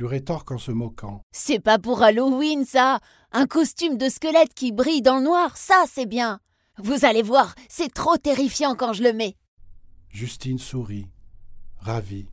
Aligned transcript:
lui 0.00 0.06
rétorque 0.06 0.50
en 0.50 0.58
se 0.58 0.72
moquant. 0.72 1.22
C'est 1.30 1.60
pas 1.60 1.78
pour 1.78 2.02
Halloween, 2.02 2.64
ça. 2.64 3.00
Un 3.32 3.46
costume 3.46 3.98
de 3.98 4.08
squelette 4.08 4.54
qui 4.54 4.72
brille 4.72 5.02
dans 5.02 5.18
le 5.18 5.24
noir, 5.24 5.56
ça, 5.56 5.84
c'est 5.86 6.06
bien. 6.06 6.40
Vous 6.78 7.04
allez 7.04 7.22
voir, 7.22 7.54
c'est 7.68 7.92
trop 7.92 8.16
terrifiant 8.16 8.74
quand 8.74 8.94
je 8.94 9.02
le 9.02 9.12
mets. 9.12 9.36
Justine 10.08 10.58
sourit, 10.58 11.06
ravie. 11.78 12.26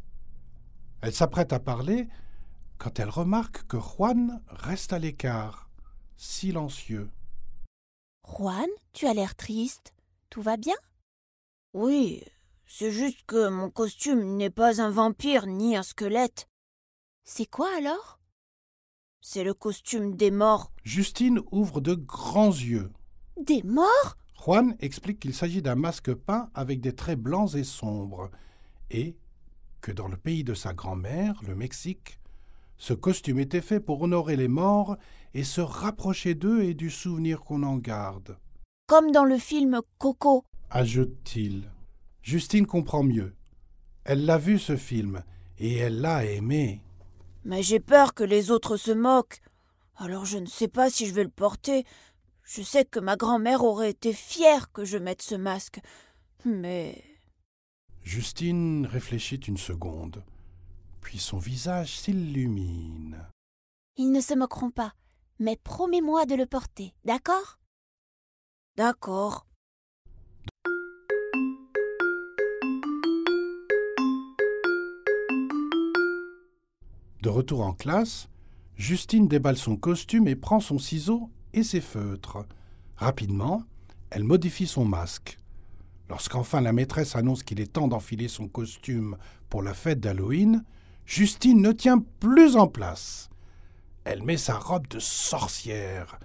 Elle 1.01 1.13
s'apprête 1.13 1.51
à 1.51 1.59
parler 1.59 2.07
quand 2.77 2.99
elle 2.99 3.09
remarque 3.09 3.67
que 3.67 3.77
Juan 3.77 4.41
reste 4.47 4.93
à 4.93 4.99
l'écart, 4.99 5.69
silencieux. 6.15 7.09
Juan, 8.23 8.67
tu 8.93 9.07
as 9.07 9.13
l'air 9.13 9.35
triste. 9.35 9.93
Tout 10.29 10.41
va 10.41 10.57
bien? 10.57 10.75
Oui, 11.73 12.23
c'est 12.65 12.91
juste 12.91 13.19
que 13.27 13.49
mon 13.49 13.69
costume 13.69 14.37
n'est 14.37 14.49
pas 14.49 14.81
un 14.81 14.89
vampire 14.89 15.47
ni 15.47 15.75
un 15.75 15.83
squelette. 15.83 16.47
C'est 17.29 17.45
quoi 17.45 17.67
alors? 17.77 18.21
C'est 19.19 19.43
le 19.43 19.53
costume 19.53 20.15
des 20.15 20.31
morts. 20.31 20.71
Justine 20.85 21.41
ouvre 21.51 21.81
de 21.81 21.93
grands 21.93 22.53
yeux. 22.53 22.89
Des 23.35 23.63
morts? 23.63 24.17
Juan 24.41 24.77
explique 24.79 25.19
qu'il 25.19 25.33
s'agit 25.33 25.61
d'un 25.61 25.75
masque 25.75 26.13
peint 26.13 26.49
avec 26.53 26.79
des 26.79 26.95
traits 26.95 27.19
blancs 27.19 27.53
et 27.55 27.65
sombres, 27.65 28.31
et 28.91 29.17
que 29.81 29.91
dans 29.91 30.07
le 30.07 30.15
pays 30.15 30.45
de 30.45 30.53
sa 30.53 30.73
grand-mère, 30.73 31.41
le 31.45 31.53
Mexique, 31.53 32.21
ce 32.77 32.93
costume 32.93 33.39
était 33.39 33.59
fait 33.59 33.81
pour 33.81 34.01
honorer 34.01 34.37
les 34.37 34.47
morts 34.47 34.95
et 35.33 35.43
se 35.43 35.59
rapprocher 35.59 36.33
d'eux 36.33 36.63
et 36.63 36.75
du 36.75 36.89
souvenir 36.89 37.41
qu'on 37.41 37.63
en 37.63 37.75
garde. 37.75 38.39
Comme 38.87 39.11
dans 39.11 39.25
le 39.25 39.37
film 39.37 39.81
Coco. 39.97 40.45
ajoute-t-il. 40.69 41.69
Justine 42.21 42.65
comprend 42.65 43.03
mieux. 43.03 43.35
Elle 44.05 44.25
l'a 44.25 44.37
vu 44.37 44.59
ce 44.59 44.77
film, 44.77 45.25
et 45.57 45.75
elle 45.75 45.99
l'a 45.99 46.23
aimé. 46.23 46.83
Mais 47.47 47.63
j'ai 47.63 47.79
peur 47.79 48.13
que 48.13 48.25
les 48.25 48.51
autres 48.51 48.75
se 48.75 48.91
moquent. 48.91 49.39
Alors 49.95 50.25
je 50.25 50.37
ne 50.37 50.47
sais 50.47 50.67
pas 50.67 50.89
si 50.89 51.07
je 51.07 51.13
vais 51.13 51.23
le 51.23 51.29
porter. 51.29 51.85
Je 52.43 52.61
sais 52.61 52.83
que 52.83 52.99
ma 52.99 53.15
grand-mère 53.15 53.63
aurait 53.63 53.91
été 53.91 54.11
fière 54.11 54.69
que 54.73 54.83
je 54.83 54.97
mette 54.97 55.21
ce 55.21 55.35
masque. 55.35 55.79
Mais 56.43 57.01
Justine 58.03 58.85
réfléchit 58.85 59.37
une 59.37 59.55
seconde, 59.55 60.25
puis 60.99 61.19
son 61.19 61.37
visage 61.37 61.97
s'illumine. 61.97 63.25
Ils 63.95 64.11
ne 64.11 64.19
se 64.19 64.33
moqueront 64.33 64.69
pas. 64.69 64.93
Mais 65.39 65.55
promets-moi 65.55 66.25
de 66.25 66.35
le 66.35 66.47
porter, 66.47 66.93
d'accord? 67.05 67.59
D'accord. 68.75 69.46
De 77.27 77.31
retour 77.31 77.59
en 77.59 77.73
classe, 77.73 78.29
Justine 78.77 79.27
déballe 79.27 79.57
son 79.57 79.75
costume 79.75 80.29
et 80.29 80.37
prend 80.37 80.61
son 80.61 80.79
ciseau 80.79 81.29
et 81.51 81.61
ses 81.61 81.81
feutres. 81.81 82.45
Rapidement, 82.95 83.63
elle 84.11 84.23
modifie 84.23 84.65
son 84.65 84.85
masque. 84.85 85.37
Lorsqu'enfin 86.07 86.61
la 86.61 86.71
maîtresse 86.71 87.17
annonce 87.17 87.43
qu'il 87.43 87.59
est 87.59 87.73
temps 87.73 87.89
d'enfiler 87.89 88.29
son 88.29 88.47
costume 88.47 89.17
pour 89.49 89.61
la 89.61 89.73
fête 89.73 89.99
d'Halloween, 89.99 90.63
Justine 91.05 91.61
ne 91.61 91.73
tient 91.73 92.01
plus 92.21 92.55
en 92.55 92.67
place. 92.67 93.29
Elle 94.05 94.23
met 94.23 94.37
sa 94.37 94.57
robe 94.57 94.87
de 94.87 94.99
sorcière 94.99 96.19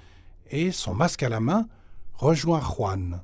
et, 0.52 0.70
son 0.70 0.94
masque 0.94 1.24
à 1.24 1.28
la 1.28 1.40
main, 1.40 1.66
rejoint 2.14 2.60
Juan. 2.60 3.22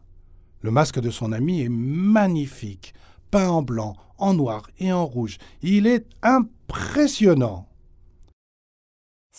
Le 0.62 0.72
masque 0.72 0.98
de 0.98 1.10
son 1.10 1.30
ami 1.30 1.62
est 1.62 1.70
magnifique, 1.70 2.92
peint 3.30 3.50
en 3.50 3.62
blanc, 3.62 3.94
en 4.18 4.34
noir 4.34 4.68
et 4.80 4.92
en 4.92 5.06
rouge. 5.06 5.38
Il 5.62 5.86
est 5.86 6.08
impressionnant. 6.24 7.67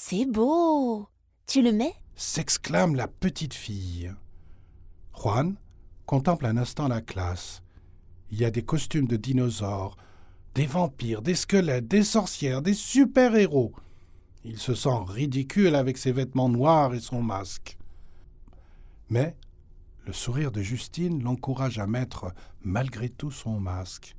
C'est 0.10 0.26
beau. 0.26 1.08
Tu 1.46 1.62
le 1.62 1.72
mets? 1.72 1.94
S'exclame 2.16 2.96
la 2.96 3.08
petite 3.08 3.54
fille. 3.54 4.12
Juan 5.14 5.56
contemple 6.08 6.48
un 6.48 6.58
instant 6.58 6.88
la 6.88 7.00
classe. 7.00 7.62
Il 8.32 8.40
y 8.40 8.44
a 8.46 8.50
des 8.50 8.64
costumes 8.64 9.06
de 9.06 9.18
dinosaures, 9.18 9.98
des 10.56 10.66
vampires, 10.66 11.22
des 11.22 11.36
squelettes, 11.36 11.88
des 11.88 12.04
sorcières, 12.04 12.64
des 12.64 12.74
super-héros. 12.74 13.72
Il 14.44 14.58
se 14.58 14.74
sent 14.74 14.98
ridicule 15.06 15.76
avec 15.76 16.00
ses 16.00 16.12
vêtements 16.12 16.50
noirs 16.50 16.96
et 16.96 17.02
son 17.02 17.22
masque. 17.22 17.78
Mais 19.12 19.36
le 20.08 20.14
sourire 20.14 20.52
de 20.52 20.64
Justine 20.64 21.22
l'encourage 21.22 21.78
à 21.78 21.86
mettre 21.86 22.34
malgré 22.64 23.10
tout 23.10 23.30
son 23.30 23.60
masque. 23.60 24.16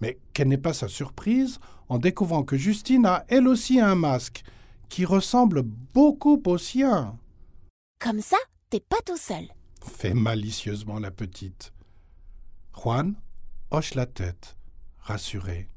Mais 0.00 0.18
quelle 0.32 0.48
n'est 0.48 0.58
pas 0.58 0.74
sa 0.74 0.88
surprise 0.88 1.60
en 1.88 1.98
découvrant 2.00 2.42
que 2.42 2.56
Justine 2.56 3.06
a 3.06 3.24
elle 3.28 3.46
aussi 3.46 3.78
un 3.78 3.94
masque 3.94 4.42
qui 4.88 5.04
ressemble 5.04 5.62
beaucoup 5.62 6.40
au 6.46 6.58
sien, 6.58 7.18
Comme 7.98 8.20
ça, 8.20 8.36
t'es 8.70 8.80
pas 8.80 9.00
tout 9.04 9.16
seul. 9.16 9.46
fait 9.82 10.14
malicieusement 10.14 10.98
la 10.98 11.10
petite. 11.10 11.72
Juan 12.74 13.14
hoche 13.70 13.94
la 13.94 14.06
tête, 14.06 14.56
rassuré, 15.00 15.68